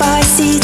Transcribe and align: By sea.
By 0.00 0.22
sea. 0.22 0.59